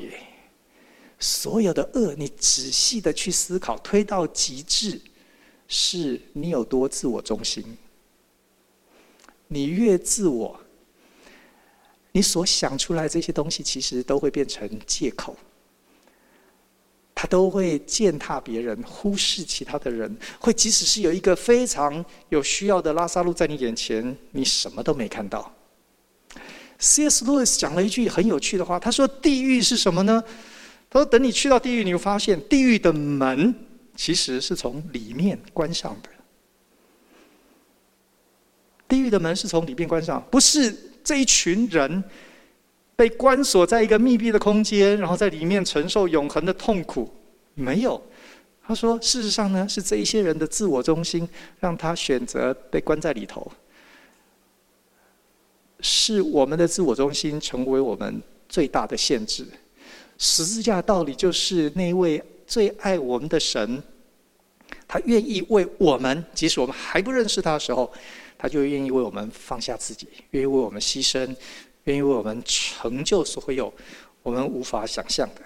[1.19, 5.01] 所有的恶，你仔细的去思考，推到极致，
[5.67, 7.65] 是你有多自我中心。
[9.49, 10.61] 你越自我。
[12.17, 15.37] 你所想出来这些东西，其实都会变成借口。
[17.15, 20.17] 他都会践踏别人，忽视其他的人。
[20.41, 25.55] 会即使是有一个非常有需要的拉萨路在你眼前，你什么都没看到。
[26.79, 27.23] C.S.
[27.27, 30.25] Lewis 讲了一句很有趣的话，他说：“地狱是什么呢？
[30.89, 33.55] 他说，等你去到地狱，你会发现地狱的门
[33.95, 36.09] 其实是从里面关上的。
[38.89, 40.75] 地狱的门是从里面关上，不是。”
[41.07, 42.03] 这一群人
[42.97, 47.09] 被关锁在一个密闭的空间，然后在里面承受永恒的痛苦。
[47.55, 48.03] 没有，
[48.67, 51.29] 他说，事实上呢，是这一些人的自我中心
[51.61, 53.49] 让他选择被关在里头。
[55.79, 59.47] 是我们的自我中心成为我们最大的限制。
[60.19, 63.81] 十字架道理就是那位最爱我们的神，
[64.89, 67.93] 他愿意为我们，即使我们还不认识他的时候。
[68.39, 71.35] 他就愿意为我们放下自己，愿意为我们牺牲，
[71.85, 73.73] 愿意为我们成就所有
[74.23, 75.41] 我们无法想象的。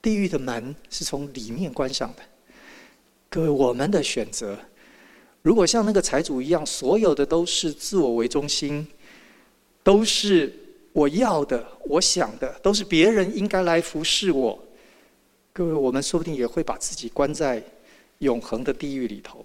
[0.00, 2.22] 地狱的门是从里面关上的。
[3.28, 4.58] 各位，我们的选择，
[5.42, 8.86] 如果像那个财主一样，所有的都是自我为中心，
[9.82, 10.52] 都是
[10.92, 14.58] 我要的、我想的，都是别人应该来服侍我。
[15.52, 17.62] 各位，我们说不定也会把自己关在
[18.18, 19.44] 永恒的地狱里头。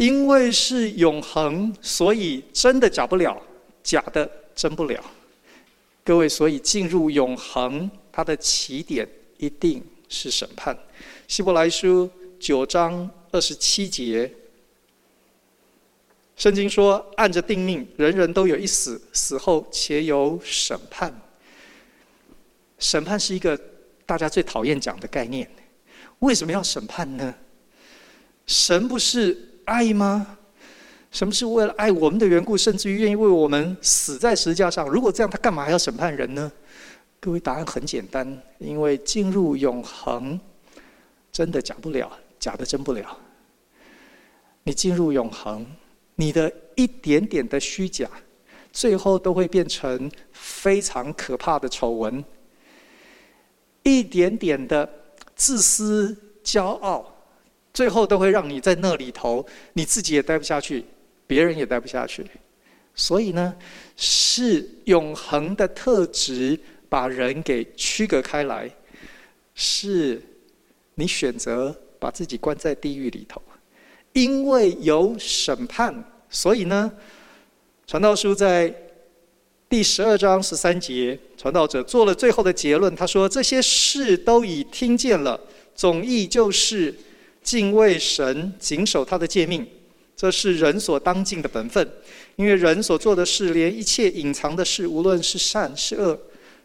[0.00, 3.38] 因为是永恒，所以真的假不了，
[3.82, 4.98] 假的真不了。
[6.02, 10.74] 各位，所以进入永恒，它的起点一定是审判。
[11.28, 14.32] 希伯来书九章二十七节，
[16.34, 21.14] 圣经说：“按着定命，人人都有一死，死后且有审判。”
[22.80, 23.60] 审判是一个
[24.06, 25.46] 大家最讨厌讲的概念。
[26.20, 27.34] 为什么要审判呢？
[28.46, 29.48] 神不是。
[29.70, 30.36] 爱吗？
[31.12, 34.88] 什么是为了爱我们的缘故，甚至于愿意为我们死在十字架上？
[34.88, 36.50] 如果这样，他干嘛还要审判人呢？
[37.20, 40.38] 各位，答案很简单，因为进入永恒，
[41.30, 42.10] 真的假不了，
[42.40, 43.16] 假的真不了。
[44.64, 45.64] 你进入永恒，
[46.16, 48.08] 你的一点点的虚假，
[48.72, 52.24] 最后都会变成非常可怕的丑闻。
[53.84, 54.88] 一点点的
[55.36, 57.19] 自私、骄傲。
[57.72, 60.84] 最后都会让你在那里头，你自己也待不下去，
[61.26, 62.26] 别人也待不下去。
[62.94, 63.54] 所以呢，
[63.96, 66.58] 是永恒的特质
[66.88, 68.68] 把人给区隔开来，
[69.54, 70.20] 是
[70.96, 73.40] 你选择把自己关在地狱里头，
[74.12, 76.92] 因为有审判，所以呢，
[77.86, 78.74] 传道书在
[79.68, 85.40] 第十二章十三节，传道者做了最后的结论，他说：“这些事都已听见了，
[85.76, 86.92] 总意就是。”
[87.42, 89.66] 敬畏神，谨守他的诫命，
[90.14, 91.90] 这是人所当尽的本分。
[92.36, 96.18] 因为人所做的事，连一切隐藏的事，无论是善是恶，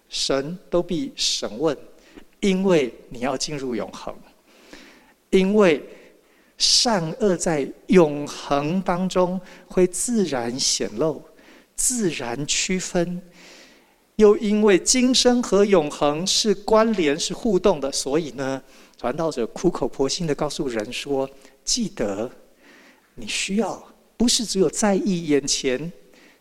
[0.09, 1.75] 神都必审问。
[2.41, 4.13] 因为你要进入永恒，
[5.31, 5.81] 因为
[6.57, 11.23] 善恶在永恒当中会自然显露、
[11.75, 13.21] 自然区分。
[14.17, 18.61] 又因为今生和永恒是关联、是互动的，所以呢。
[18.97, 21.29] 传道者苦口婆心的告诉人说
[21.65, 22.31] ：“记得，
[23.15, 23.85] 你需要
[24.15, 25.91] 不是只有在意眼前、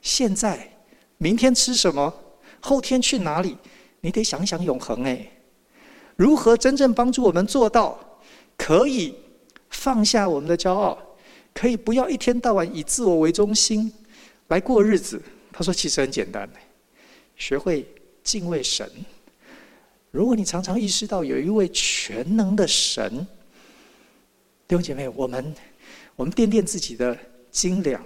[0.00, 0.76] 现在、
[1.18, 2.14] 明天吃什么、
[2.60, 3.58] 后天去哪里，
[4.00, 5.02] 你得想想永恒。
[5.02, 5.28] 哎，
[6.14, 7.98] 如何真正帮助我们做到
[8.56, 9.12] 可以
[9.68, 10.96] 放下我们的骄傲，
[11.52, 13.92] 可以不要一天到晚以自我为中心
[14.46, 15.20] 来过日子？”
[15.52, 16.48] 他说：“其实很简单，
[17.36, 17.86] 学会
[18.22, 18.88] 敬畏神。
[20.10, 23.26] 如果你常常意识到有一位全能的神，
[24.68, 25.54] 弟兄姐妹，我们
[26.16, 27.18] 我们掂掂自己的
[27.50, 28.00] 斤两，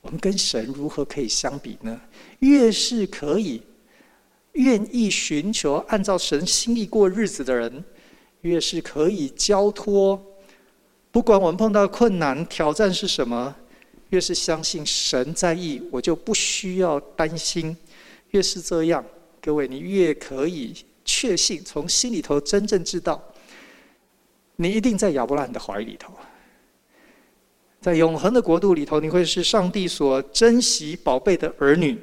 [0.00, 2.00] 我们跟神如何可以相比呢？
[2.38, 3.62] 越是可以
[4.52, 7.84] 愿意寻求按照神心意过日子的人，
[8.40, 10.20] 越是可以交托，
[11.10, 13.54] 不管我们碰到困难挑战是什么，
[14.08, 17.76] 越是相信神在意，我就不需要担心。
[18.30, 19.04] 越是这样，
[19.40, 20.74] 各位，你越可以。
[21.08, 23.22] 确信从心里头真正知道，
[24.56, 26.12] 你一定在亚伯拉罕的怀里头，
[27.80, 31.96] 在永恒的国度里头，你会是上帝所珍惜宝贝的儿女。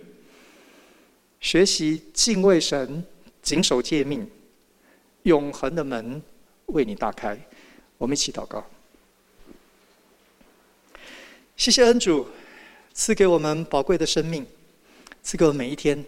[1.41, 3.05] 学习敬畏神，
[3.41, 4.25] 谨守诫命，
[5.23, 6.23] 永恒的门
[6.67, 7.37] 为你打开。
[7.97, 8.65] 我们一起祷告。
[11.57, 12.25] 谢谢恩主
[12.93, 14.47] 赐给我们宝贵的生命，
[15.21, 16.01] 赐给我们每一天。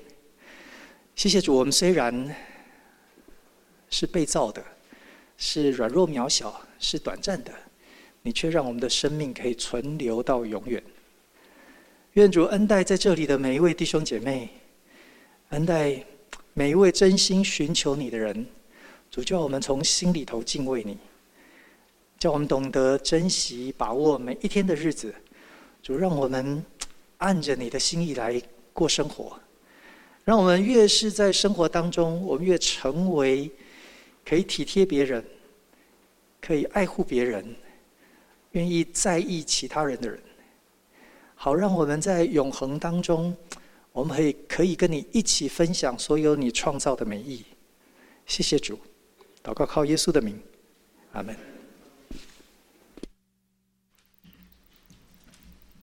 [1.16, 2.36] 谢谢主，我们虽然。
[3.88, 4.62] 是被造的，
[5.38, 7.54] 是软弱渺小，是短暂的，
[8.24, 10.84] 你却让我们的生命可以存留到永远。
[12.14, 14.50] 愿主恩待在这里的每一位弟兄姐妹，
[15.50, 16.04] 恩待
[16.54, 18.46] 每一位真心寻求你的人。
[19.10, 20.98] 主叫我们从心里头敬畏你，
[22.20, 25.14] 叫我们懂得珍惜把握每一天的日子。
[25.82, 26.62] 主让我们
[27.20, 28.42] 按着你的心意来
[28.74, 29.40] 过生活，
[30.26, 33.50] 让我们越是在生活当中，我们越成为。
[34.28, 35.24] 可以体贴别人，
[36.42, 37.56] 可以爱护别人，
[38.54, 40.20] 愿意在意其他人的人，
[41.36, 43.38] 好让我们在永恒当中，
[43.92, 47.46] 我们可以可以跟你一起分享所有你创造的美意。
[48.26, 48.80] 谢谢主，
[49.44, 50.42] 祷告靠耶稣的名，
[51.12, 51.55] 阿门。